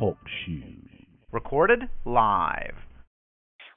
Talk 0.00 0.16
shoes. 0.46 0.88
Recorded 1.30 1.80
live. 2.06 2.72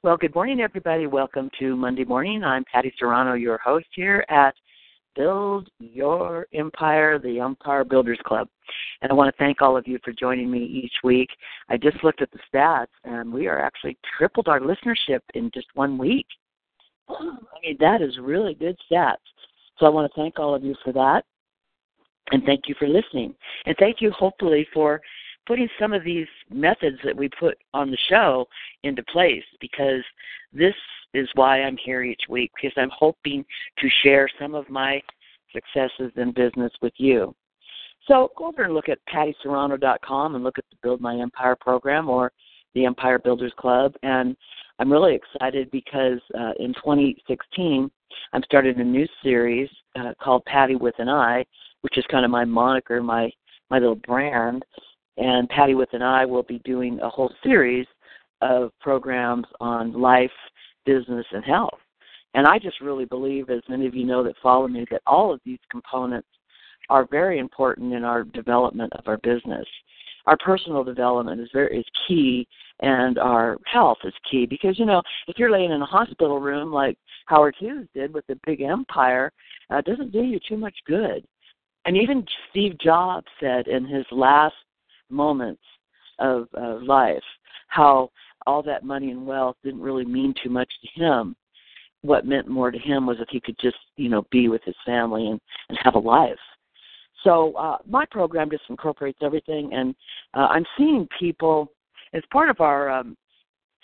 Well, 0.02 0.16
good 0.16 0.34
morning, 0.34 0.60
everybody. 0.60 1.06
Welcome 1.06 1.50
to 1.58 1.76
Monday 1.76 2.04
morning. 2.04 2.42
I'm 2.42 2.64
Patty 2.72 2.94
Serrano, 2.98 3.34
your 3.34 3.58
host 3.58 3.88
here 3.94 4.24
at 4.30 4.54
Build 5.14 5.68
Your 5.80 6.46
Empire, 6.54 7.18
the 7.18 7.40
Empire 7.40 7.84
Builders 7.84 8.18
Club. 8.24 8.48
And 9.02 9.12
I 9.12 9.14
want 9.14 9.36
to 9.36 9.38
thank 9.38 9.60
all 9.60 9.76
of 9.76 9.86
you 9.86 9.98
for 10.02 10.14
joining 10.14 10.50
me 10.50 10.64
each 10.64 10.94
week. 11.04 11.28
I 11.68 11.76
just 11.76 12.02
looked 12.02 12.22
at 12.22 12.30
the 12.30 12.38
stats, 12.50 12.86
and 13.04 13.30
we 13.30 13.46
are 13.46 13.60
actually 13.60 13.98
tripled 14.16 14.48
our 14.48 14.60
listenership 14.60 15.20
in 15.34 15.50
just 15.52 15.66
one 15.74 15.98
week. 15.98 16.26
I 17.10 17.36
mean, 17.62 17.76
that 17.80 18.00
is 18.00 18.16
really 18.18 18.54
good 18.54 18.78
stats. 18.90 19.16
So 19.78 19.84
I 19.84 19.90
want 19.90 20.10
to 20.10 20.18
thank 20.18 20.38
all 20.38 20.54
of 20.54 20.64
you 20.64 20.74
for 20.82 20.94
that. 20.94 21.26
And 22.30 22.42
thank 22.44 22.62
you 22.66 22.74
for 22.78 22.88
listening. 22.88 23.34
And 23.66 23.76
thank 23.78 24.00
you, 24.00 24.10
hopefully, 24.10 24.66
for 24.72 25.02
putting 25.46 25.68
some 25.78 25.92
of 25.92 26.04
these 26.04 26.26
methods 26.50 26.98
that 27.04 27.16
we 27.16 27.28
put 27.28 27.58
on 27.72 27.90
the 27.90 27.98
show 28.08 28.46
into 28.82 29.02
place 29.04 29.44
because 29.60 30.02
this 30.52 30.74
is 31.12 31.28
why 31.34 31.62
I'm 31.62 31.76
here 31.76 32.02
each 32.02 32.22
week 32.28 32.50
because 32.54 32.74
I'm 32.76 32.90
hoping 32.96 33.44
to 33.78 33.88
share 34.02 34.28
some 34.40 34.54
of 34.54 34.68
my 34.68 35.00
successes 35.52 36.12
in 36.16 36.32
business 36.32 36.72
with 36.82 36.92
you. 36.96 37.34
So 38.08 38.32
go 38.36 38.48
over 38.48 38.64
and 38.64 38.74
look 38.74 38.88
at 38.88 38.98
pattyserrano.com 39.12 40.34
and 40.34 40.44
look 40.44 40.58
at 40.58 40.64
the 40.70 40.76
Build 40.82 41.00
My 41.00 41.16
Empire 41.16 41.56
program 41.58 42.08
or 42.08 42.32
the 42.74 42.84
Empire 42.84 43.18
Builders 43.18 43.52
Club. 43.56 43.94
And 44.02 44.36
I'm 44.78 44.92
really 44.92 45.14
excited 45.14 45.70
because 45.70 46.20
uh, 46.38 46.52
in 46.58 46.74
2016, 46.74 47.90
I'm 48.32 48.42
starting 48.44 48.78
a 48.80 48.84
new 48.84 49.06
series 49.22 49.70
uh, 49.96 50.12
called 50.20 50.44
Patty 50.44 50.74
with 50.74 50.94
an 50.98 51.08
I, 51.08 51.44
which 51.82 51.96
is 51.96 52.04
kind 52.10 52.24
of 52.24 52.30
my 52.30 52.44
moniker, 52.44 53.02
my 53.02 53.30
my 53.70 53.78
little 53.78 53.96
brand. 53.96 54.64
And 55.16 55.48
Patty 55.48 55.74
with 55.74 55.92
an 55.92 56.02
I 56.02 56.24
will 56.24 56.42
be 56.42 56.60
doing 56.64 56.98
a 57.00 57.08
whole 57.08 57.32
series 57.42 57.86
of 58.40 58.72
programs 58.80 59.46
on 59.60 59.92
life, 59.92 60.30
business, 60.84 61.26
and 61.32 61.44
health. 61.44 61.78
And 62.34 62.46
I 62.46 62.58
just 62.58 62.80
really 62.80 63.04
believe, 63.04 63.48
as 63.48 63.62
many 63.68 63.86
of 63.86 63.94
you 63.94 64.04
know 64.04 64.24
that 64.24 64.34
follow 64.42 64.66
me, 64.66 64.84
that 64.90 65.02
all 65.06 65.32
of 65.32 65.40
these 65.44 65.60
components 65.70 66.28
are 66.90 67.06
very 67.10 67.38
important 67.38 67.94
in 67.94 68.04
our 68.04 68.24
development 68.24 68.92
of 68.94 69.06
our 69.06 69.18
business. 69.18 69.66
Our 70.26 70.36
personal 70.38 70.84
development 70.84 71.40
is 71.40 71.48
very 71.52 71.78
is 71.78 71.84
key, 72.08 72.46
and 72.80 73.18
our 73.18 73.58
health 73.66 73.98
is 74.04 74.14
key 74.30 74.46
because 74.46 74.78
you 74.78 74.86
know 74.86 75.02
if 75.28 75.38
you're 75.38 75.50
laying 75.50 75.70
in 75.70 75.82
a 75.82 75.86
hospital 75.86 76.40
room 76.40 76.72
like 76.72 76.98
Howard 77.26 77.54
Hughes 77.58 77.86
did 77.94 78.12
with 78.12 78.26
the 78.26 78.38
big 78.46 78.62
empire, 78.62 79.30
uh, 79.70 79.76
it 79.76 79.84
doesn't 79.84 80.12
do 80.12 80.22
you 80.22 80.40
too 80.46 80.56
much 80.56 80.76
good. 80.86 81.24
And 81.84 81.96
even 81.96 82.26
Steve 82.50 82.78
Jobs 82.78 83.26
said 83.38 83.68
in 83.68 83.84
his 83.84 84.06
last 84.10 84.54
moments 85.10 85.62
of, 86.18 86.48
of 86.54 86.82
life 86.82 87.22
how 87.74 88.10
all 88.46 88.62
that 88.62 88.84
money 88.84 89.10
and 89.10 89.26
wealth 89.26 89.56
didn't 89.64 89.80
really 89.80 90.04
mean 90.04 90.34
too 90.42 90.50
much 90.50 90.70
to 90.82 91.00
him. 91.00 91.34
What 92.02 92.26
meant 92.26 92.48
more 92.48 92.70
to 92.70 92.78
him 92.78 93.06
was 93.06 93.16
if 93.20 93.28
he 93.30 93.40
could 93.40 93.56
just, 93.60 93.76
you 93.96 94.08
know, 94.08 94.24
be 94.30 94.48
with 94.48 94.62
his 94.64 94.76
family 94.84 95.26
and, 95.26 95.40
and 95.68 95.78
have 95.82 95.94
a 95.94 95.98
life. 95.98 96.38
So 97.24 97.54
uh, 97.54 97.78
my 97.88 98.04
program 98.10 98.50
just 98.50 98.64
incorporates 98.68 99.18
everything, 99.22 99.72
and 99.72 99.94
uh, 100.34 100.48
I'm 100.50 100.66
seeing 100.76 101.08
people 101.18 101.72
as 102.12 102.22
part 102.30 102.50
of 102.50 102.60
our 102.60 102.90
um, 102.90 103.16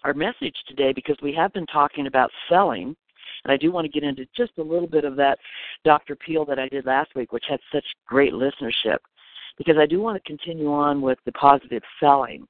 our 0.05 0.13
message 0.15 0.55
today 0.69 0.93
because 0.95 1.17
we 1.23 1.33
have 1.35 1.53
been 1.55 1.67
talking 1.67 2.07
about 2.07 2.31
selling, 2.51 2.95
and 3.45 3.53
I 3.53 3.57
do 3.57 3.73
want 3.73 3.87
to 3.87 3.91
get 3.91 4.07
into 4.07 4.27
just 4.37 4.53
a 4.59 4.63
little 4.63 4.87
bit 4.87 5.05
of 5.05 5.17
that 5.17 5.39
Dr. 5.85 6.17
Peale 6.17 6.45
that 6.47 6.59
I 6.59 6.69
did 6.69 6.85
last 6.85 7.15
week, 7.15 7.33
which 7.33 7.45
had 7.49 7.61
such 7.73 7.85
great 8.07 8.35
listenership, 8.35 8.99
because 9.61 9.77
I 9.79 9.85
do 9.85 10.01
want 10.01 10.17
to 10.17 10.27
continue 10.27 10.73
on 10.73 11.03
with 11.03 11.19
the 11.27 11.33
positive 11.33 11.83
selling. 12.01 12.49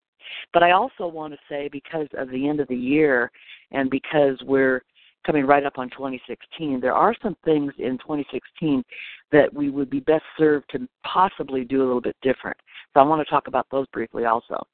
But 0.54 0.62
I 0.62 0.71
also 0.71 1.09
want 1.09 1.32
to 1.32 1.38
say 1.48 1.69
because 1.72 2.06
of 2.16 2.31
the 2.31 2.48
end 2.48 2.60
of 2.60 2.69
the 2.69 2.76
year 2.76 3.32
and 3.72 3.91
because 3.91 4.38
we're 4.44 4.84
coming 5.26 5.44
right 5.44 5.66
up 5.66 5.76
on 5.76 5.91
2016, 5.91 6.78
there 6.78 6.94
are 6.94 7.16
some 7.21 7.37
things 7.44 7.72
in 7.78 7.98
2016 7.98 8.84
that 9.32 9.53
we 9.53 9.71
would 9.71 9.91
be 9.91 9.98
best 9.98 10.22
served 10.38 10.66
to 10.71 10.88
possibly 11.04 11.65
do 11.65 11.82
a 11.82 11.84
little 11.84 12.00
bit 12.00 12.16
different. 12.22 12.56
So 12.94 13.00
I 13.00 13.03
want 13.03 13.27
to 13.27 13.28
talk 13.28 13.48
about 13.48 13.66
those 13.72 13.88
briefly 13.88 14.27
also. 14.27 14.65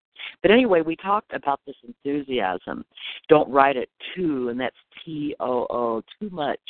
But 0.42 0.50
anyway, 0.50 0.82
we 0.82 0.94
talked 0.94 1.32
about 1.32 1.60
this 1.66 1.76
enthusiasm. 1.88 2.84
Don't 3.30 3.50
write 3.50 3.78
it 3.78 3.88
too, 4.14 4.50
and 4.50 4.60
that's 4.60 4.76
T 5.02 5.34
O 5.40 5.66
O, 5.70 6.02
too 6.20 6.28
much 6.28 6.60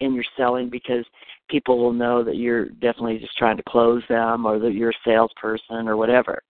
in 0.00 0.14
your 0.14 0.24
selling 0.36 0.68
because 0.68 1.04
people 1.50 1.78
will 1.78 1.92
know 1.92 2.22
that 2.24 2.36
you're 2.36 2.66
definitely 2.66 3.18
just 3.18 3.36
trying 3.36 3.56
to 3.56 3.62
close 3.68 4.02
them 4.08 4.46
or 4.46 4.58
that 4.58 4.72
you're 4.72 4.90
a 4.90 5.04
salesperson 5.04 5.88
or 5.88 5.96
whatever. 5.96 6.42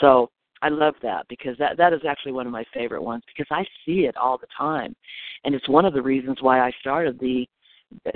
So 0.00 0.30
I 0.62 0.68
love 0.68 0.94
that 1.02 1.26
because 1.28 1.56
that 1.58 1.76
that 1.76 1.92
is 1.92 2.00
actually 2.08 2.32
one 2.32 2.46
of 2.46 2.52
my 2.52 2.64
favorite 2.72 3.02
ones 3.02 3.22
because 3.26 3.46
I 3.50 3.64
see 3.84 4.06
it 4.06 4.16
all 4.16 4.38
the 4.38 4.46
time, 4.56 4.94
and 5.44 5.54
it's 5.54 5.68
one 5.68 5.84
of 5.84 5.94
the 5.94 6.02
reasons 6.02 6.38
why 6.40 6.60
I 6.60 6.72
started 6.80 7.18
the 7.18 7.46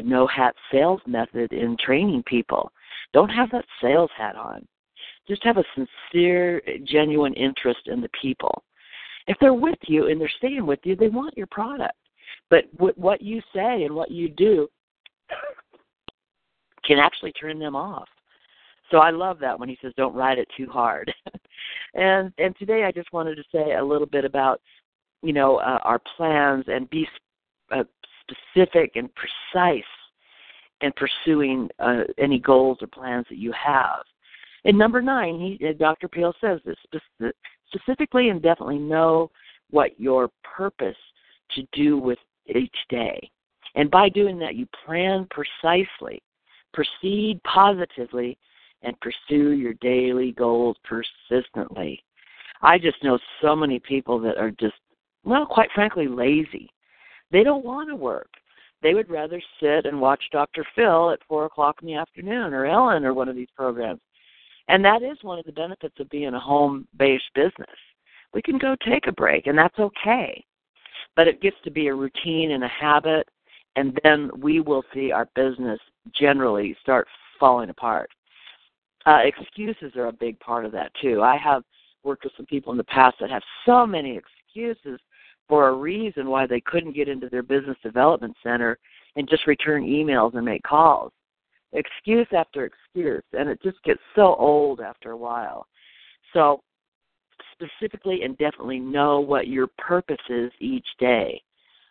no 0.02 0.26
hat 0.26 0.54
sales 0.72 1.00
method 1.06 1.52
in 1.52 1.76
training 1.84 2.22
people. 2.26 2.72
Don't 3.12 3.28
have 3.28 3.50
that 3.50 3.64
sales 3.80 4.10
hat 4.16 4.36
on. 4.36 4.66
Just 5.28 5.44
have 5.44 5.58
a 5.58 5.64
sincere, 5.74 6.60
genuine 6.84 7.34
interest 7.34 7.80
in 7.86 8.00
the 8.00 8.10
people. 8.20 8.62
If 9.26 9.36
they're 9.40 9.54
with 9.54 9.78
you 9.86 10.08
and 10.08 10.20
they're 10.20 10.30
staying 10.38 10.66
with 10.66 10.80
you, 10.82 10.96
they 10.96 11.08
want 11.08 11.36
your 11.36 11.46
product. 11.48 11.94
But 12.48 12.64
what 12.76 13.22
you 13.22 13.40
say 13.54 13.84
and 13.84 13.94
what 13.94 14.10
you 14.10 14.28
do 14.28 14.68
can 16.84 16.98
actually 16.98 17.32
turn 17.32 17.58
them 17.58 17.76
off. 17.76 18.08
So 18.90 18.98
I 18.98 19.10
love 19.10 19.38
that 19.40 19.58
when 19.58 19.68
he 19.68 19.78
says, 19.80 19.92
"Don't 19.96 20.14
ride 20.14 20.38
it 20.38 20.48
too 20.56 20.68
hard." 20.68 21.12
and 21.94 22.32
and 22.38 22.56
today 22.56 22.84
I 22.84 22.92
just 22.92 23.12
wanted 23.12 23.36
to 23.36 23.44
say 23.52 23.74
a 23.74 23.84
little 23.84 24.06
bit 24.06 24.24
about, 24.24 24.60
you 25.22 25.32
know, 25.32 25.56
uh, 25.56 25.78
our 25.82 26.00
plans 26.16 26.64
and 26.68 26.90
be 26.90 27.06
uh, 27.70 27.84
specific 28.22 28.92
and 28.96 29.08
precise 29.14 29.84
in 30.80 30.92
pursuing 30.92 31.68
uh, 31.78 32.02
any 32.18 32.38
goals 32.38 32.78
or 32.80 32.86
plans 32.86 33.26
that 33.28 33.38
you 33.38 33.52
have. 33.52 34.02
And 34.64 34.76
number 34.76 35.00
nine, 35.00 35.38
he, 35.58 35.66
uh, 35.66 35.72
Dr. 35.78 36.08
Peale 36.08 36.34
says 36.40 36.60
this 36.64 36.76
specifically 37.72 38.28
and 38.30 38.42
definitely 38.42 38.78
know 38.78 39.30
what 39.70 39.98
your 39.98 40.30
purpose 40.42 40.96
to 41.54 41.62
do 41.72 41.98
with 41.98 42.18
each 42.54 42.76
day. 42.88 43.30
And 43.74 43.90
by 43.90 44.08
doing 44.08 44.38
that, 44.40 44.56
you 44.56 44.66
plan 44.84 45.28
precisely, 45.30 46.22
proceed 46.72 47.40
positively, 47.44 48.38
and 48.82 48.96
pursue 49.00 49.50
your 49.50 49.74
daily 49.74 50.32
goals 50.32 50.76
persistently. 50.84 52.02
I 52.62 52.78
just 52.78 53.02
know 53.02 53.18
so 53.42 53.54
many 53.56 53.78
people 53.78 54.18
that 54.20 54.36
are 54.38 54.50
just, 54.50 54.74
well, 55.24 55.46
quite 55.46 55.70
frankly, 55.74 56.08
lazy. 56.08 56.70
They 57.30 57.42
don't 57.42 57.64
want 57.64 57.88
to 57.88 57.96
work. 57.96 58.30
They 58.82 58.94
would 58.94 59.10
rather 59.10 59.40
sit 59.60 59.86
and 59.86 60.00
watch 60.00 60.22
Dr. 60.32 60.64
Phil 60.74 61.10
at 61.10 61.20
four 61.28 61.44
o'clock 61.44 61.76
in 61.82 61.86
the 61.86 61.94
afternoon 61.94 62.54
or 62.54 62.66
Ellen 62.66 63.04
or 63.04 63.12
one 63.12 63.28
of 63.28 63.36
these 63.36 63.48
programs. 63.54 64.00
And 64.68 64.84
that 64.84 65.02
is 65.02 65.18
one 65.22 65.38
of 65.38 65.44
the 65.44 65.52
benefits 65.52 65.98
of 65.98 66.08
being 66.10 66.34
a 66.34 66.40
home 66.40 66.86
based 66.96 67.32
business. 67.34 67.66
We 68.32 68.42
can 68.42 68.58
go 68.58 68.76
take 68.86 69.06
a 69.06 69.12
break, 69.12 69.46
and 69.46 69.58
that's 69.58 69.78
okay. 69.78 70.44
But 71.16 71.28
it 71.28 71.42
gets 71.42 71.56
to 71.64 71.70
be 71.70 71.88
a 71.88 71.94
routine 71.94 72.52
and 72.52 72.62
a 72.62 72.68
habit, 72.68 73.28
and 73.76 73.98
then 74.04 74.30
we 74.38 74.60
will 74.60 74.84
see 74.94 75.10
our 75.10 75.28
business 75.34 75.80
generally 76.14 76.76
start 76.80 77.06
falling 77.38 77.70
apart. 77.70 78.10
Uh, 79.06 79.20
excuses 79.24 79.96
are 79.96 80.06
a 80.06 80.12
big 80.12 80.38
part 80.40 80.64
of 80.64 80.72
that 80.72 80.92
too. 81.00 81.22
I 81.22 81.36
have 81.36 81.62
worked 82.04 82.24
with 82.24 82.32
some 82.36 82.46
people 82.46 82.72
in 82.72 82.78
the 82.78 82.84
past 82.84 83.16
that 83.20 83.30
have 83.30 83.42
so 83.66 83.86
many 83.86 84.16
excuses 84.16 85.00
for 85.48 85.68
a 85.68 85.72
reason 85.72 86.28
why 86.28 86.46
they 86.46 86.60
couldn't 86.60 86.94
get 86.94 87.08
into 87.08 87.28
their 87.28 87.42
business 87.42 87.76
development 87.82 88.36
center 88.42 88.78
and 89.16 89.28
just 89.28 89.46
return 89.46 89.82
emails 89.82 90.34
and 90.34 90.44
make 90.44 90.62
calls. 90.62 91.12
Excuse 91.72 92.26
after 92.32 92.64
excuse, 92.64 93.22
and 93.32 93.48
it 93.48 93.60
just 93.62 93.82
gets 93.84 94.00
so 94.14 94.34
old 94.36 94.80
after 94.80 95.12
a 95.12 95.16
while. 95.16 95.66
So, 96.32 96.62
specifically 97.52 98.22
and 98.22 98.36
definitely 98.38 98.80
know 98.80 99.20
what 99.20 99.48
your 99.48 99.68
purpose 99.78 100.20
is 100.28 100.50
each 100.60 100.86
day. 100.98 101.42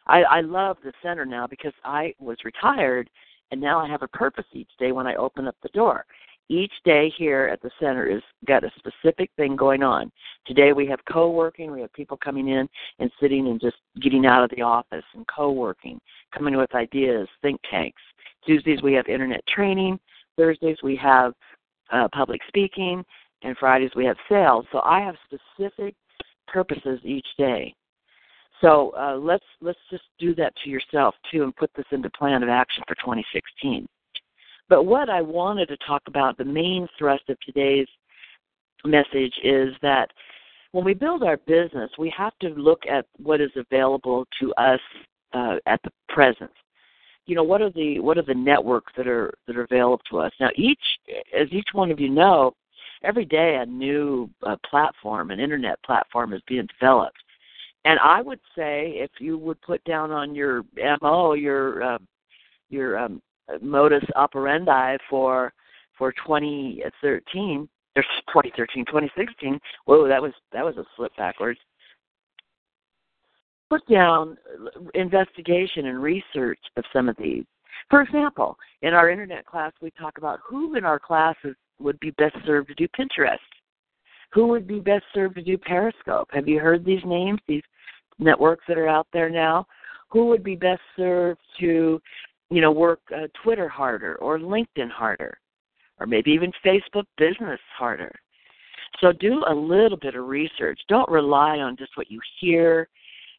I, 0.08 0.24
I 0.24 0.42
love 0.42 0.78
the 0.84 0.94
center 1.04 1.26
now 1.26 1.48
because 1.48 1.74
I 1.84 2.14
was 2.20 2.38
retired 2.44 3.10
and 3.52 3.60
now 3.60 3.80
I 3.80 3.88
have 3.88 4.04
a 4.04 4.08
purpose 4.08 4.46
each 4.54 4.72
day 4.80 4.92
when 4.92 5.08
I 5.08 5.16
open 5.16 5.48
up 5.48 5.56
the 5.62 5.70
door 5.70 6.06
each 6.50 6.74
day 6.84 7.14
here 7.16 7.48
at 7.52 7.62
the 7.62 7.70
center 7.80 8.06
is 8.06 8.22
got 8.48 8.64
a 8.64 8.72
specific 8.78 9.30
thing 9.38 9.56
going 9.56 9.84
on. 9.84 10.12
Today 10.48 10.74
we 10.74 10.88
have 10.88 11.00
co-working, 11.12 11.72
we 11.72 11.82
have 11.82 11.94
people 11.94 12.18
coming 12.18 12.50
in 12.50 12.68
and 12.98 13.12
sitting 13.22 13.48
and 13.48 13.62
just 13.62 13.78
getting 14.02 14.26
out 14.26 14.44
of 14.44 14.50
the 14.50 14.64
office 14.64 15.04
and 15.14 15.26
co-working, 15.28 16.02
coming 16.36 16.58
with 16.58 16.74
ideas, 16.74 17.28
think 17.42 17.62
tanks. 17.70 18.02
Tuesdays 18.46 18.82
we 18.82 18.94
have 18.94 19.08
internet 19.08 19.46
training, 19.48 20.00
Thursdays 20.38 20.78
we 20.84 20.96
have 20.96 21.34
uh, 21.92 22.08
public 22.12 22.42
speaking, 22.48 23.06
and 23.44 23.56
Fridays 23.58 23.92
we 23.96 24.06
have 24.06 24.18
sales. 24.28 24.66
So 24.72 24.82
I 24.84 25.02
have 25.02 25.16
specific 25.26 25.96
purposes 26.48 27.00
each 27.04 27.28
day. 27.38 27.76
So 28.62 28.94
uh, 28.98 29.16
let's 29.16 29.46
let's 29.62 29.80
just 29.90 30.04
do 30.20 30.36
that 30.36 30.54
to 30.64 30.70
yourself 30.70 31.16
too, 31.32 31.44
and 31.44 31.56
put 31.56 31.72
this 31.76 31.86
into 31.92 32.10
plan 32.12 32.44
of 32.44 32.50
action 32.50 32.84
for 32.88 32.96
2016. 32.96 33.88
But 34.68 34.84
what 34.84 35.10
I 35.10 35.22
wanted 35.22 35.68
to 35.70 35.78
talk 35.78 36.04
about, 36.08 36.38
the 36.38 36.46
main 36.46 36.88
thrust 36.98 37.24
of 37.30 37.40
today's 37.40 37.88
message 38.86 39.34
is 39.44 39.74
that 39.82 40.10
when 40.72 40.86
we 40.86 40.94
build 40.94 41.24
our 41.24 41.38
business, 41.38 41.90
we 41.98 42.14
have 42.16 42.38
to 42.42 42.50
look 42.50 42.84
at 42.88 43.06
what 43.18 43.42
is 43.42 43.50
available 43.56 44.28
to 44.40 44.54
us 44.54 44.80
uh, 45.34 45.56
at 45.66 45.82
the 45.84 45.92
present. 46.10 46.52
You 47.26 47.36
know, 47.36 47.44
what 47.44 47.62
are 47.62 47.72
the 47.72 48.00
what 48.00 48.18
are 48.18 48.24
the 48.24 48.34
networks 48.34 48.92
that 48.98 49.08
are 49.08 49.34
that 49.48 49.56
are 49.56 49.64
available 49.64 50.02
to 50.12 50.20
us 50.20 50.32
now? 50.40 50.50
Each, 50.56 50.82
as 51.38 51.48
each 51.52 51.70
one 51.74 51.92
of 51.92 52.00
you 52.00 52.10
know, 52.10 52.54
every 53.04 53.26
day 53.26 53.60
a 53.62 53.66
new 53.66 54.30
uh, 54.46 54.56
platform, 54.70 55.32
an 55.32 55.40
internet 55.40 55.82
platform, 55.84 56.34
is 56.34 56.42
being 56.48 56.68
developed. 56.80 57.18
And 57.86 58.00
I 58.00 58.22
would 58.22 58.40
say, 58.56 58.94
if 58.96 59.12
you 59.20 59.38
would 59.38 59.62
put 59.62 59.84
down 59.86 60.12
on 60.12 60.36
your 60.36 60.64
mo 61.02 61.34
your 61.34 61.84
uh, 61.84 61.98
your 62.70 62.98
um, 62.98 63.22
modus 63.62 64.04
operandi 64.16 64.98
for 65.10 65.54
for 65.98 66.12
2013 66.12 67.68
or 67.96 68.04
2013 68.04 68.86
2016 68.86 69.60
whoa 69.86 70.08
that 70.08 70.22
was 70.22 70.32
that 70.52 70.64
was 70.64 70.78
a 70.78 70.86
slip 70.96 71.16
backwards. 71.18 71.60
Put 73.70 73.86
down 73.88 74.36
investigation 74.96 75.88
and 75.88 76.02
research 76.02 76.60
of 76.76 76.84
some 76.92 77.08
of 77.08 77.16
these. 77.18 77.44
For 77.90 78.02
example 78.02 78.58
in 78.82 78.94
our 78.94 79.10
internet 79.10 79.46
class 79.46 79.72
we 79.82 79.92
talk 79.92 80.18
about 80.18 80.40
who 80.48 80.76
in 80.76 80.86
our 80.86 81.00
classes 81.00 81.56
would 81.80 82.00
be 82.00 82.12
best 82.12 82.36
served 82.46 82.70
to 82.70 82.76
do 82.76 82.88
pinterest. 82.90 83.38
Who 84.32 84.48
would 84.48 84.68
be 84.68 84.80
best 84.80 85.06
served 85.14 85.36
to 85.36 85.42
do 85.42 85.58
periscope? 85.58 86.30
Have 86.32 86.48
you 86.48 86.60
heard 86.60 86.86
these 86.86 87.04
names 87.06 87.40
these 87.48 87.64
networks 88.20 88.66
that 88.68 88.78
are 88.78 88.88
out 88.88 89.08
there 89.14 89.30
now 89.30 89.66
who 90.10 90.28
would 90.28 90.44
be 90.44 90.56
best 90.56 90.82
served 90.96 91.40
to 91.60 92.02
you 92.50 92.62
know, 92.62 92.72
work 92.72 93.00
uh, 93.16 93.28
Twitter 93.44 93.70
harder 93.70 94.16
or 94.16 94.40
LinkedIn 94.40 94.90
harder 94.90 95.38
or 96.00 96.08
maybe 96.08 96.32
even 96.32 96.52
Facebook 96.66 97.06
business 97.18 97.60
harder. 97.78 98.14
So 99.02 99.12
do 99.12 99.44
a 99.48 99.54
little 99.54 99.98
bit 99.98 100.16
of 100.16 100.26
research. 100.26 100.80
Don't 100.88 101.10
rely 101.10 101.60
on 101.60 101.78
just 101.78 101.96
what 101.96 102.10
you 102.10 102.20
hear. 102.40 102.88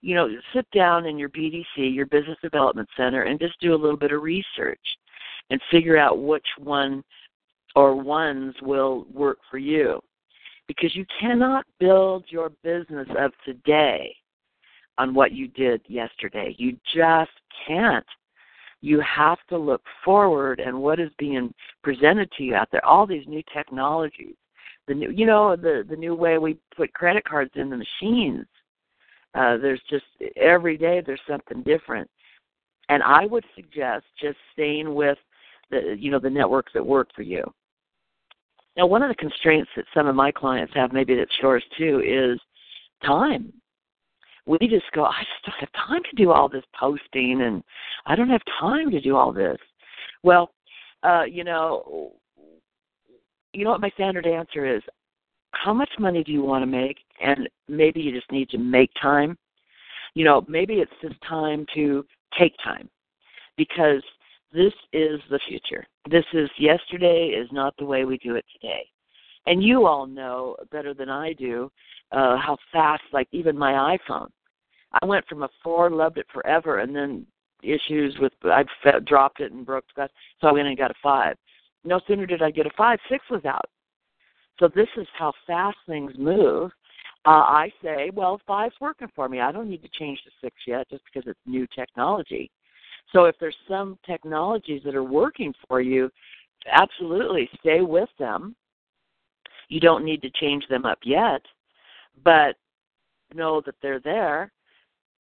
You 0.00 0.14
know, 0.14 0.28
sit 0.54 0.66
down 0.70 1.06
in 1.06 1.18
your 1.18 1.28
BDC, 1.28 1.64
your 1.76 2.06
business 2.06 2.38
development 2.42 2.88
center, 2.96 3.22
and 3.22 3.38
just 3.38 3.60
do 3.60 3.74
a 3.74 3.76
little 3.76 3.96
bit 3.96 4.12
of 4.12 4.22
research 4.22 4.80
and 5.50 5.60
figure 5.70 5.98
out 5.98 6.22
which 6.22 6.46
one 6.58 7.02
or 7.74 7.94
ones 7.94 8.54
will 8.62 9.06
work 9.12 9.38
for 9.50 9.58
you. 9.58 10.00
Because 10.68 10.94
you 10.94 11.04
cannot 11.20 11.66
build 11.80 12.24
your 12.28 12.50
business 12.62 13.08
of 13.18 13.32
today 13.44 14.14
on 14.98 15.14
what 15.14 15.32
you 15.32 15.48
did 15.48 15.82
yesterday. 15.86 16.54
You 16.58 16.76
just 16.94 17.30
can't. 17.66 18.06
You 18.82 19.00
have 19.00 19.38
to 19.48 19.58
look 19.58 19.82
forward 20.04 20.60
and 20.60 20.80
what 20.80 21.00
is 21.00 21.10
being 21.18 21.52
presented 21.82 22.30
to 22.32 22.42
you 22.42 22.54
out 22.54 22.68
there. 22.72 22.84
All 22.84 23.06
these 23.06 23.26
new 23.26 23.42
technologies 23.52 24.36
the 24.90 24.94
new 24.94 25.10
you 25.10 25.24
know 25.24 25.54
the 25.54 25.84
the 25.88 25.96
new 25.96 26.14
way 26.16 26.36
we 26.38 26.58
put 26.76 26.92
credit 26.92 27.24
cards 27.24 27.52
in 27.54 27.70
the 27.70 27.76
machines. 27.76 28.44
Uh 29.34 29.56
there's 29.56 29.80
just 29.88 30.04
every 30.36 30.76
day 30.76 31.00
there's 31.04 31.20
something 31.28 31.62
different. 31.62 32.10
And 32.88 33.02
i 33.04 33.24
would 33.24 33.44
suggest 33.54 34.04
just 34.20 34.36
staying 34.52 34.92
with 34.94 35.16
the 35.70 35.96
you 35.98 36.10
know 36.10 36.18
the 36.18 36.28
networks 36.28 36.72
that 36.74 36.84
work 36.84 37.08
for 37.14 37.22
you. 37.22 37.44
Now 38.76 38.86
one 38.86 39.02
of 39.02 39.08
the 39.08 39.14
constraints 39.14 39.70
that 39.76 39.84
some 39.94 40.08
of 40.08 40.16
my 40.16 40.32
clients 40.32 40.74
have 40.74 40.92
maybe 40.92 41.14
that's 41.14 41.30
yours 41.40 41.62
too 41.78 42.02
is 42.04 42.40
time 43.06 43.52
we 44.46 44.58
just 44.68 44.90
go, 44.94 45.04
I 45.04 45.20
just 45.20 45.44
don't 45.44 45.60
have 45.60 45.86
time 45.88 46.02
to 46.02 46.16
do 46.16 46.30
all 46.30 46.48
this 46.48 46.64
posting 46.78 47.42
and 47.42 47.62
I 48.06 48.16
don't 48.16 48.30
have 48.30 48.42
time 48.58 48.90
to 48.90 49.00
do 49.00 49.16
all 49.16 49.32
this. 49.32 49.58
Well, 50.22 50.50
uh, 51.02 51.24
you 51.24 51.44
know, 51.44 52.12
you 53.52 53.64
know 53.64 53.70
what 53.70 53.80
my 53.80 53.90
standard 53.90 54.26
answer 54.26 54.66
is? 54.66 54.82
How 55.52 55.72
much 55.72 55.90
money 55.98 56.22
do 56.22 56.32
you 56.32 56.42
want 56.42 56.62
to 56.62 56.66
make? 56.66 56.98
And 57.20 57.48
maybe 57.68 58.00
you 58.00 58.12
just 58.12 58.30
need 58.30 58.48
to 58.50 58.58
make 58.58 58.90
time. 59.00 59.36
You 60.14 60.24
know, 60.24 60.44
maybe 60.48 60.74
it's 60.74 60.92
just 61.02 61.20
time 61.22 61.66
to 61.74 62.04
take 62.38 62.54
time 62.62 62.88
because 63.56 64.02
this 64.52 64.72
is 64.92 65.20
the 65.30 65.40
future. 65.48 65.86
This 66.10 66.24
is 66.32 66.48
yesterday 66.58 67.28
is 67.28 67.48
not 67.52 67.74
the 67.78 67.84
way 67.84 68.04
we 68.04 68.18
do 68.18 68.36
it 68.36 68.44
today. 68.52 68.88
And 69.46 69.62
you 69.62 69.86
all 69.86 70.06
know 70.06 70.56
better 70.70 70.94
than 70.94 71.08
I 71.08 71.32
do 71.32 71.70
uh, 72.12 72.36
how 72.36 72.56
fast, 72.72 73.02
like 73.12 73.28
even 73.32 73.56
my 73.56 73.96
iPhone. 73.96 74.28
I 75.00 75.06
went 75.06 75.26
from 75.26 75.42
a 75.42 75.48
four, 75.62 75.90
loved 75.90 76.18
it 76.18 76.26
forever, 76.32 76.80
and 76.80 76.94
then 76.94 77.26
issues 77.62 78.16
with 78.20 78.32
I 78.44 78.64
dropped 79.06 79.40
it 79.40 79.52
and 79.52 79.64
broke 79.64 79.86
the 79.88 79.92
glass, 79.94 80.10
so 80.40 80.48
I 80.48 80.52
went 80.52 80.68
and 80.68 80.76
got 80.76 80.90
a 80.90 80.94
five. 81.02 81.36
No 81.84 82.00
sooner 82.06 82.26
did 82.26 82.42
I 82.42 82.50
get 82.50 82.66
a 82.66 82.70
five, 82.76 82.98
six 83.08 83.24
was 83.30 83.44
out. 83.44 83.66
So 84.58 84.68
this 84.68 84.88
is 84.96 85.06
how 85.18 85.32
fast 85.46 85.78
things 85.86 86.12
move. 86.18 86.70
Uh, 87.26 87.44
I 87.46 87.72
say, 87.82 88.10
well, 88.14 88.40
five's 88.46 88.74
working 88.80 89.08
for 89.14 89.28
me. 89.28 89.40
I 89.40 89.52
don't 89.52 89.68
need 89.68 89.82
to 89.82 89.88
change 89.98 90.20
to 90.24 90.30
six 90.42 90.56
yet, 90.66 90.88
just 90.90 91.02
because 91.04 91.28
it's 91.28 91.40
new 91.46 91.66
technology. 91.74 92.50
So 93.12 93.24
if 93.24 93.36
there's 93.40 93.56
some 93.68 93.98
technologies 94.06 94.82
that 94.84 94.94
are 94.94 95.04
working 95.04 95.52
for 95.68 95.80
you, 95.80 96.10
absolutely 96.70 97.48
stay 97.60 97.80
with 97.80 98.08
them. 98.18 98.54
You 99.70 99.80
don't 99.80 100.04
need 100.04 100.20
to 100.22 100.30
change 100.30 100.68
them 100.68 100.84
up 100.84 100.98
yet, 101.04 101.40
but 102.22 102.56
know 103.34 103.62
that 103.64 103.76
they're 103.80 104.00
there 104.00 104.52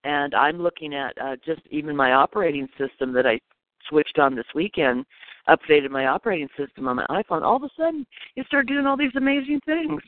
and 0.04 0.34
I'm 0.34 0.60
looking 0.60 0.94
at 0.94 1.16
uh, 1.20 1.36
just 1.44 1.60
even 1.70 1.96
my 1.96 2.12
operating 2.12 2.68
system 2.78 3.12
that 3.12 3.26
I 3.26 3.40
switched 3.88 4.18
on 4.18 4.34
this 4.34 4.46
weekend, 4.54 5.04
updated 5.48 5.90
my 5.90 6.06
operating 6.06 6.48
system 6.56 6.88
on 6.88 6.96
my 6.96 7.06
iPhone. 7.10 7.42
All 7.42 7.56
of 7.56 7.62
a 7.62 7.70
sudden, 7.76 8.06
it 8.36 8.46
started 8.46 8.68
doing 8.68 8.86
all 8.86 8.96
these 8.96 9.14
amazing 9.16 9.60
things. 9.66 10.00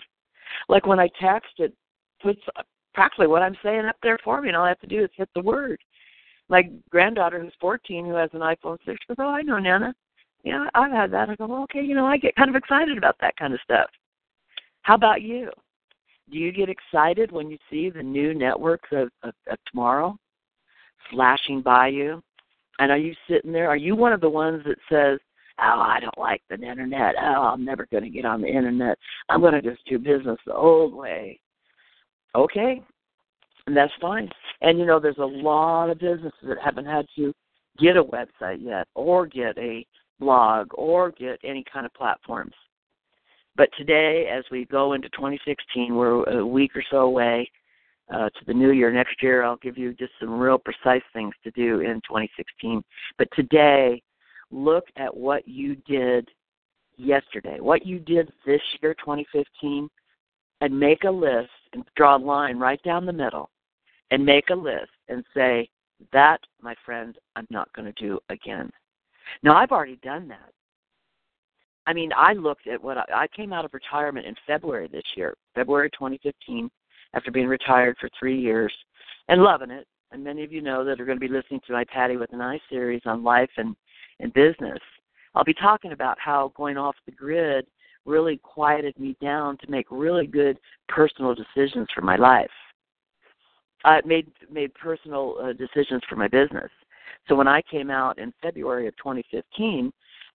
Like 0.69 0.87
when 0.87 1.01
I 1.01 1.09
text, 1.21 1.53
it 1.59 1.75
puts 2.23 2.41
practically 2.95 3.27
what 3.27 3.43
I'm 3.43 3.57
saying 3.63 3.87
up 3.87 3.97
there 4.03 4.19
for 4.23 4.41
me, 4.41 4.49
and 4.49 4.57
all 4.57 4.65
I 4.65 4.69
have 4.69 4.81
to 4.81 4.87
do 4.87 5.03
is 5.03 5.11
hit 5.17 5.29
the 5.35 5.43
word. 5.43 5.81
My 6.49 6.69
granddaughter, 6.91 7.41
who's 7.41 7.53
14, 7.61 8.05
who 8.05 8.15
has 8.15 8.31
an 8.33 8.41
iPhone 8.41 8.79
6, 8.85 8.99
goes, 9.09 9.17
"Oh, 9.19 9.29
I 9.29 9.43
know 9.43 9.59
Nana. 9.59 9.95
Yeah, 10.45 10.69
I've 10.75 10.93
had 10.93 11.11
that." 11.13 11.31
I 11.31 11.37
go, 11.37 11.47
well, 11.47 11.63
"Okay, 11.63 11.83
you 11.83 11.95
know, 11.95 12.07
I 12.07 12.17
get 12.17 12.37
kind 12.37 12.51
of 12.51 12.57
excited 12.57 12.99
about 12.99 13.17
that 13.21 13.37
kind 13.37 13.55
of 13.55 13.61
stuff." 13.61 13.91
How 14.83 14.95
about 14.95 15.23
you? 15.23 15.51
do 16.33 16.39
you 16.39 16.51
get 16.51 16.69
excited 16.69 17.31
when 17.31 17.51
you 17.51 17.59
see 17.71 17.91
the 17.91 18.03
new 18.03 18.35
networks 18.35 18.89
of, 18.93 19.11
of, 19.23 19.35
of 19.49 19.59
tomorrow 19.71 20.17
flashing 21.11 21.61
by 21.61 21.89
you? 21.89 22.23
And 22.79 22.91
are 22.91 22.99
you 22.99 23.15
sitting 23.29 23.53
there? 23.53 23.69
Are 23.69 23.77
you 23.77 23.95
one 23.95 24.12
of 24.12 24.21
the 24.21 24.31
ones 24.31 24.62
that 24.65 24.79
says, 24.91 25.19
"Oh, 25.61 25.81
I 25.81 25.99
don't 26.01 26.19
like 26.19 26.43
the 26.49 26.57
internet. 26.57 27.15
Oh, 27.21 27.43
I'm 27.43 27.65
never 27.65 27.87
going 27.93 28.05
to 28.05 28.11
get 28.11 28.25
on 28.25 28.41
the 28.41 28.49
internet. 28.49 28.99
I'm 29.29 29.41
going 29.41 29.53
to 29.53 29.62
just 29.62 29.87
do 29.87 29.99
business 29.99 30.39
the 30.47 30.55
old 30.55 30.95
way." 30.95 31.39
Okay, 32.35 32.83
and 33.67 33.77
that's 33.77 33.93
fine. 34.01 34.31
And 34.62 34.79
you 34.79 34.87
know, 34.87 34.99
there's 34.99 35.19
a 35.19 35.25
lot 35.25 35.91
of 35.91 35.99
businesses 35.99 36.33
that 36.45 36.59
haven't 36.65 36.87
had 36.87 37.07
to 37.17 37.33
get 37.79 37.99
a 37.99 38.03
website 38.03 38.59
yet, 38.61 38.89
or 38.95 39.27
get 39.27 39.57
a 39.59 39.87
blog, 40.19 40.69
or 40.75 41.11
get 41.11 41.39
any 41.45 41.62
kind 41.71 41.85
of 41.85 41.93
platforms. 41.93 42.55
But 43.57 43.69
today, 43.77 44.29
as 44.33 44.45
we 44.51 44.65
go 44.67 44.95
into 44.95 45.09
2016, 45.11 45.95
we're 45.95 46.25
a 46.31 46.47
week 46.47 46.75
or 46.75 46.83
so 46.91 46.99
away 46.99 47.51
uh, 48.13 48.29
to 48.31 48.45
the 48.47 48.55
new 48.55 48.71
year. 48.71 48.91
Next 48.91 49.23
year, 49.23 49.43
I'll 49.43 49.57
give 49.57 49.77
you 49.77 49.93
just 49.95 50.13
some 50.21 50.39
real 50.39 50.59
precise 50.59 51.03
things 51.13 51.35
to 51.45 51.51
do 51.51 51.81
in 51.81 51.97
2016. 52.09 52.83
But 53.19 53.29
today, 53.35 54.03
look 54.51 54.85
at 54.97 55.15
what 55.15 55.47
you 55.47 55.77
did 55.87 56.29
yesterday, 56.97 57.59
what 57.61 57.87
you 57.87 57.99
did 57.99 58.31
this 58.47 58.61
year, 58.81 58.95
2015, 58.95 59.89
and 60.61 60.79
make 60.79 61.05
a 61.05 61.11
list 61.11 61.51
and 61.73 61.85
draw 61.97 62.17
a 62.17 62.19
line 62.19 62.59
right 62.59 62.83
down 62.83 63.07
the 63.07 63.13
middle 63.13 63.51
and 64.11 64.25
make 64.25 64.51
a 64.51 64.55
list 64.55 64.93
and 65.09 65.25
say, 65.35 65.69
that, 66.13 66.41
my 66.61 66.75
friend, 66.85 67.17
I'm 67.37 67.47
not 67.51 67.73
going 67.75 67.93
to 67.93 68.03
do 68.03 68.19
again. 68.29 68.71
Now, 69.43 69.57
I've 69.57 69.71
already 69.71 69.99
done 70.03 70.29
that. 70.29 70.53
I 71.87 71.93
mean, 71.93 72.11
I 72.17 72.33
looked 72.35 72.67
at 72.67 72.83
what 72.83 72.99
I, 72.99 73.05
I 73.15 73.27
came 73.29 73.53
out 73.53 73.65
of 73.65 73.75
retirement 73.75 74.27
in 74.27 74.35
February 74.47 74.89
this 74.91 75.03
year, 75.17 75.35
February 75.55 75.91
2015, 75.91 76.71
after 77.15 77.31
being 77.31 77.49
retired 77.49 77.97
for 78.01 78.09
three 78.19 78.39
years 78.41 78.73
and 79.29 79.43
loving 79.43 79.71
it. 79.71 79.87
And 80.12 80.23
many 80.23 80.45
of 80.45 80.53
you 80.53 80.61
know 80.61 80.85
that 80.85 81.01
are 81.01 81.05
going 81.07 81.19
to 81.19 81.27
be 81.27 81.33
listening 81.33 81.61
to 81.67 81.73
my 81.73 81.85
Patty 81.85 82.17
with 82.17 82.33
an 82.33 82.41
I 82.41 82.61
series 82.69 83.03
on 83.07 83.25
life 83.25 83.51
and, 83.57 83.75
and 84.21 84.33
business. 84.35 84.79
I'll 85.35 85.45
be 85.45 85.55
talking 85.55 85.93
about 85.93 86.19
how 86.21 86.53
going 86.55 86.77
off 86.77 86.95
the 87.07 87.12
grid 87.12 87.67
really 88.05 88.39
quieted 88.39 88.99
me 88.99 89.17
down 89.23 89.57
to 89.59 89.71
make 89.71 89.87
really 89.91 90.27
good 90.27 90.59
personal 90.89 91.35
decisions 91.35 91.89
for 91.95 92.03
my 92.03 92.17
life. 92.17 92.51
I 93.85 94.01
made 94.05 94.31
made 94.51 94.75
personal 94.75 95.37
uh, 95.43 95.53
decisions 95.55 96.03
for 96.09 96.17
my 96.17 96.29
business. 96.29 96.71
So 97.29 97.35
when 97.35 97.49
I 97.49 97.62
came 97.62 97.91
out 97.91 98.19
in 98.19 98.33
February 98.43 98.87
of 98.87 98.97
2015 98.97 99.93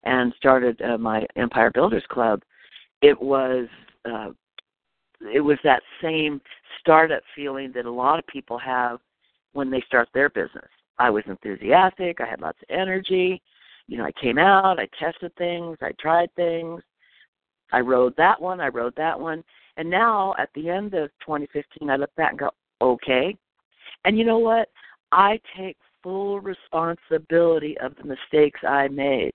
and 0.06 0.34
started 0.38 0.82
uh, 0.82 0.98
my 0.98 1.26
Empire 1.36 1.72
Builders 1.72 2.04
Club, 2.10 2.42
it 3.02 3.20
was 3.20 3.68
uh, 4.10 4.30
it 5.34 5.42
was 5.42 5.58
that 5.64 5.82
same 6.02 6.42
startup 6.80 7.24
feeling 7.36 7.72
that 7.74 7.86
a 7.86 7.92
lot 7.92 8.20
of 8.20 8.28
people 8.28 8.58
have 8.58 9.00
when 9.54 9.70
they 9.72 9.82
start 9.88 10.10
their 10.14 10.30
business. 10.30 10.68
I 10.98 11.10
was 11.10 11.24
enthusiastic, 11.28 12.22
I 12.22 12.26
had 12.26 12.42
lots 12.42 12.60
of 12.62 12.76
energy. 12.76 13.42
You 13.88 13.98
know, 13.98 14.06
I 14.06 14.12
came 14.20 14.38
out, 14.38 14.80
I 14.80 14.88
tested 15.00 15.36
things, 15.38 15.78
I 15.82 15.92
tried 16.00 16.34
things. 16.36 16.82
I 17.72 17.80
rode 17.80 18.16
that 18.18 18.40
one, 18.42 18.60
I 18.60 18.68
rode 18.68 18.96
that 18.98 19.20
one. 19.20 19.44
And 19.78 19.90
now 19.90 20.34
at 20.38 20.50
the 20.56 20.70
end 20.70 20.94
of 20.94 21.10
2015, 21.22 21.90
I 21.90 21.96
look 21.96 22.14
back 22.16 22.32
and 22.32 22.40
go, 22.40 22.52
okay. 22.82 23.36
And 24.06 24.18
you 24.18 24.24
know 24.24 24.38
what? 24.38 24.70
I 25.12 25.40
take 25.58 25.78
full 26.04 26.40
responsibility 26.40 27.78
of 27.80 27.96
the 27.96 28.04
mistakes 28.04 28.60
I 28.68 28.88
made. 28.88 29.34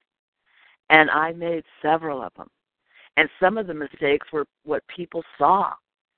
And 0.90 1.10
I 1.10 1.32
made 1.32 1.64
several 1.80 2.22
of 2.22 2.32
them. 2.36 2.48
And 3.16 3.28
some 3.40 3.58
of 3.58 3.66
the 3.66 3.74
mistakes 3.74 4.26
were 4.32 4.44
what 4.64 4.82
people 4.94 5.22
saw 5.38 5.72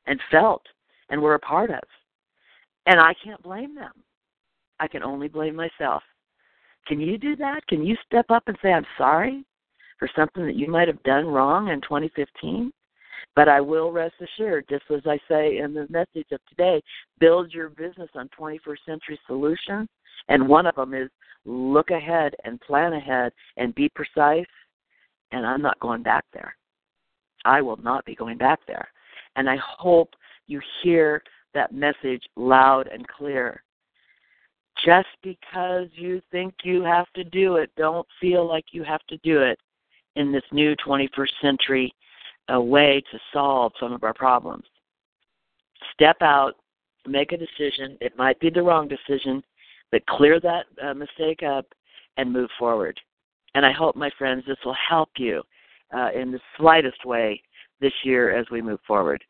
and 0.06 0.20
felt 0.30 0.62
and 1.08 1.20
were 1.20 1.34
a 1.34 1.40
part 1.40 1.70
of. 1.70 1.82
And 2.86 2.98
I 2.98 3.14
can't 3.22 3.42
blame 3.42 3.74
them. 3.74 3.92
I 4.80 4.88
can 4.88 5.02
only 5.02 5.28
blame 5.28 5.54
myself. 5.54 6.02
Can 6.86 7.00
you 7.00 7.16
do 7.18 7.36
that? 7.36 7.66
Can 7.68 7.84
you 7.84 7.96
step 8.06 8.26
up 8.30 8.44
and 8.46 8.56
say, 8.62 8.72
I'm 8.72 8.86
sorry 8.98 9.44
for 9.98 10.08
something 10.16 10.44
that 10.46 10.56
you 10.56 10.68
might 10.68 10.88
have 10.88 11.02
done 11.04 11.26
wrong 11.26 11.68
in 11.68 11.80
2015? 11.82 12.72
But 13.36 13.48
I 13.48 13.60
will 13.60 13.92
rest 13.92 14.14
assured, 14.20 14.66
just 14.68 14.84
as 14.90 15.02
I 15.06 15.18
say 15.28 15.58
in 15.58 15.72
the 15.72 15.86
message 15.88 16.26
of 16.32 16.40
today, 16.48 16.82
build 17.20 17.52
your 17.52 17.68
business 17.68 18.10
on 18.14 18.28
21st 18.38 18.84
century 18.84 19.18
solutions. 19.26 19.88
And 20.28 20.48
one 20.48 20.66
of 20.66 20.74
them 20.74 20.92
is 20.92 21.08
look 21.44 21.90
ahead 21.90 22.34
and 22.44 22.60
plan 22.60 22.92
ahead 22.92 23.32
and 23.56 23.74
be 23.74 23.88
precise. 23.94 24.46
And 25.32 25.46
I'm 25.46 25.62
not 25.62 25.80
going 25.80 26.02
back 26.02 26.24
there. 26.32 26.54
I 27.44 27.60
will 27.60 27.78
not 27.78 28.04
be 28.04 28.14
going 28.14 28.38
back 28.38 28.60
there. 28.66 28.88
And 29.36 29.48
I 29.48 29.56
hope 29.56 30.10
you 30.46 30.60
hear 30.82 31.22
that 31.54 31.72
message 31.72 32.22
loud 32.36 32.86
and 32.88 33.06
clear. 33.08 33.62
Just 34.84 35.08
because 35.22 35.88
you 35.92 36.20
think 36.30 36.54
you 36.64 36.82
have 36.82 37.06
to 37.14 37.24
do 37.24 37.56
it, 37.56 37.70
don't 37.76 38.06
feel 38.20 38.46
like 38.46 38.66
you 38.72 38.84
have 38.84 39.04
to 39.08 39.16
do 39.18 39.40
it 39.40 39.58
in 40.16 40.32
this 40.32 40.44
new 40.52 40.74
21st 40.86 41.30
century 41.40 41.94
uh, 42.52 42.60
way 42.60 43.02
to 43.10 43.18
solve 43.32 43.72
some 43.78 43.92
of 43.92 44.02
our 44.02 44.14
problems. 44.14 44.64
Step 45.94 46.16
out, 46.20 46.54
make 47.06 47.32
a 47.32 47.36
decision. 47.36 47.96
It 48.00 48.16
might 48.16 48.38
be 48.40 48.50
the 48.50 48.62
wrong 48.62 48.88
decision, 48.88 49.42
but 49.90 50.06
clear 50.06 50.40
that 50.40 50.66
uh, 50.82 50.94
mistake 50.94 51.42
up 51.42 51.66
and 52.16 52.32
move 52.32 52.50
forward. 52.58 52.98
And 53.54 53.66
I 53.66 53.73
hope, 53.73 53.97
my 53.97 54.11
friends, 54.18 54.44
this 54.47 54.56
will 54.64 54.76
help 54.88 55.11
you 55.16 55.42
uh, 55.94 56.11
in 56.14 56.32
the 56.32 56.40
slightest 56.56 57.04
way 57.04 57.42
this 57.80 57.92
year 58.04 58.37
as 58.37 58.47
we 58.50 58.62
move 58.62 58.80
forward. 58.87 59.23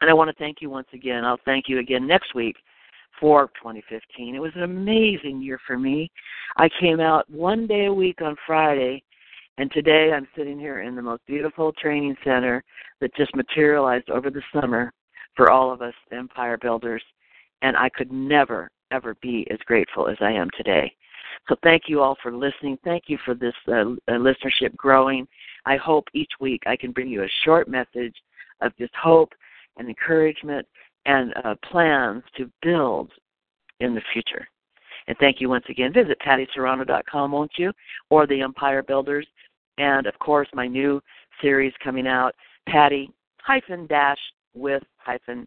And 0.00 0.10
I 0.10 0.14
want 0.14 0.28
to 0.28 0.36
thank 0.36 0.58
you 0.60 0.70
once 0.70 0.88
again. 0.92 1.24
I'll 1.24 1.40
thank 1.44 1.68
you 1.68 1.78
again 1.78 2.06
next 2.06 2.34
week 2.34 2.56
for 3.20 3.48
2015. 3.60 4.34
It 4.34 4.40
was 4.40 4.52
an 4.54 4.62
amazing 4.62 5.42
year 5.42 5.58
for 5.66 5.78
me. 5.78 6.10
I 6.56 6.68
came 6.80 7.00
out 7.00 7.28
one 7.30 7.66
day 7.66 7.86
a 7.86 7.92
week 7.92 8.22
on 8.22 8.36
Friday, 8.46 9.02
and 9.58 9.70
today 9.72 10.12
I'm 10.12 10.28
sitting 10.36 10.58
here 10.58 10.82
in 10.82 10.94
the 10.94 11.02
most 11.02 11.22
beautiful 11.26 11.72
training 11.72 12.16
center 12.24 12.62
that 13.00 13.14
just 13.16 13.34
materialized 13.34 14.10
over 14.10 14.30
the 14.30 14.42
summer 14.52 14.92
for 15.34 15.50
all 15.50 15.72
of 15.72 15.82
us 15.82 15.94
empire 16.12 16.58
builders. 16.58 17.02
And 17.62 17.76
I 17.76 17.88
could 17.88 18.12
never, 18.12 18.70
ever 18.92 19.16
be 19.20 19.46
as 19.50 19.58
grateful 19.66 20.08
as 20.08 20.16
I 20.20 20.30
am 20.30 20.48
today. 20.56 20.92
So 21.48 21.56
thank 21.62 21.84
you 21.86 22.02
all 22.02 22.16
for 22.22 22.32
listening. 22.32 22.78
Thank 22.84 23.04
you 23.06 23.18
for 23.24 23.34
this 23.34 23.54
uh, 23.68 23.84
listenership 24.08 24.76
growing. 24.76 25.26
I 25.64 25.76
hope 25.76 26.06
each 26.12 26.32
week 26.40 26.62
I 26.66 26.76
can 26.76 26.92
bring 26.92 27.08
you 27.08 27.22
a 27.22 27.28
short 27.44 27.68
message 27.68 28.14
of 28.60 28.76
just 28.76 28.94
hope 28.94 29.32
and 29.78 29.88
encouragement 29.88 30.66
and 31.06 31.32
uh, 31.44 31.54
plans 31.70 32.22
to 32.36 32.50
build 32.62 33.10
in 33.80 33.94
the 33.94 34.02
future. 34.12 34.46
And 35.06 35.16
thank 35.18 35.40
you 35.40 35.48
once 35.48 35.64
again. 35.70 35.92
Visit 35.92 36.18
pattyserrano.com, 36.20 37.32
won't 37.32 37.52
you? 37.56 37.72
Or 38.10 38.26
the 38.26 38.42
Empire 38.42 38.82
Builders. 38.82 39.26
And 39.78 40.06
of 40.06 40.18
course, 40.18 40.48
my 40.52 40.66
new 40.66 41.00
series 41.40 41.72
coming 41.82 42.06
out, 42.06 42.34
Patty 42.68 43.10
dash 43.88 44.18
with 44.54 44.82
hyphen 44.98 45.46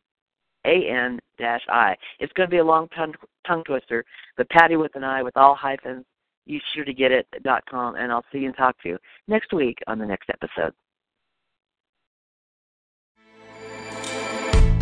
A-N 0.65 1.19
dash 1.37 1.61
I. 1.69 1.95
It's 2.19 2.33
going 2.33 2.47
to 2.49 2.51
be 2.51 2.59
a 2.59 2.63
long 2.63 2.87
tongue, 2.89 3.13
tongue 3.47 3.63
twister, 3.65 4.03
but 4.37 4.49
Patty 4.49 4.75
with 4.75 4.95
an 4.95 5.03
I 5.03 5.23
with 5.23 5.37
all 5.37 5.55
hyphens. 5.55 6.05
You 6.45 6.59
sure 6.73 6.85
to 6.85 6.93
get 6.93 7.11
it 7.11 7.27
dot 7.43 7.63
com, 7.69 7.95
and 7.95 8.11
I'll 8.11 8.25
see 8.31 8.39
you 8.39 8.47
and 8.47 8.57
talk 8.57 8.75
to 8.81 8.89
you 8.89 8.97
next 9.27 9.53
week 9.53 9.77
on 9.87 9.99
the 9.99 10.05
next 10.05 10.29
episode. 10.29 10.73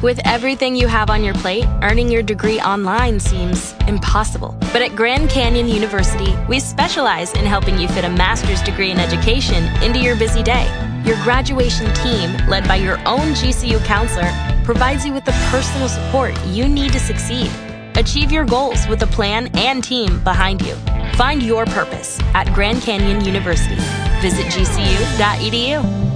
With 0.01 0.21
everything 0.23 0.77
you 0.77 0.87
have 0.87 1.09
on 1.09 1.25
your 1.25 1.33
plate, 1.33 1.65
earning 1.83 2.09
your 2.09 2.23
degree 2.23 2.61
online 2.61 3.19
seems 3.19 3.73
impossible. 3.85 4.55
But 4.71 4.81
at 4.81 4.95
Grand 4.95 5.29
Canyon 5.29 5.67
University, 5.67 6.33
we 6.47 6.61
specialize 6.61 7.33
in 7.33 7.45
helping 7.45 7.77
you 7.77 7.89
fit 7.89 8.05
a 8.05 8.09
master's 8.09 8.61
degree 8.61 8.91
in 8.91 8.97
education 8.97 9.65
into 9.83 9.99
your 9.99 10.15
busy 10.15 10.41
day. 10.41 10.71
Your 11.03 11.21
graduation 11.23 11.93
team, 11.95 12.31
led 12.47 12.65
by 12.65 12.77
your 12.77 12.97
own 12.99 13.33
GCU 13.33 13.83
counselor, 13.83 14.31
provides 14.69 15.03
you 15.03 15.11
with 15.11 15.25
the 15.25 15.31
personal 15.49 15.89
support 15.89 16.31
you 16.45 16.67
need 16.67 16.93
to 16.93 16.99
succeed. 16.99 17.49
Achieve 17.95 18.31
your 18.31 18.45
goals 18.45 18.87
with 18.87 19.01
a 19.01 19.07
plan 19.07 19.47
and 19.57 19.83
team 19.83 20.23
behind 20.23 20.61
you. 20.61 20.75
Find 21.15 21.41
your 21.41 21.65
purpose 21.65 22.19
at 22.35 22.53
Grand 22.53 22.83
Canyon 22.83 23.25
University. 23.25 23.81
Visit 24.21 24.45
gcu.edu. 24.45 26.08